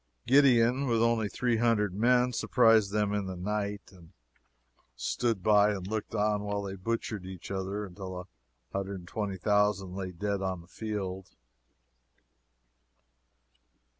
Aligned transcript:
Gideon, 0.25 0.87
with 0.87 0.99
only 1.03 1.29
three 1.29 1.57
hundred 1.57 1.93
men, 1.93 2.33
surprised 2.33 2.91
them 2.91 3.13
in 3.13 3.27
the 3.27 3.35
night, 3.35 3.91
and 3.91 4.13
stood 4.95 5.43
by 5.43 5.73
and 5.73 5.85
looked 5.85 6.15
on 6.15 6.41
while 6.41 6.63
they 6.63 6.73
butchered 6.75 7.23
each 7.23 7.51
other 7.51 7.85
until 7.85 8.19
a 8.21 8.27
hundred 8.75 8.95
and 8.97 9.07
twenty 9.07 9.37
thousand 9.37 9.93
lay 9.93 10.11
dead 10.11 10.41
on 10.41 10.61
the 10.61 10.67
field. 10.67 11.35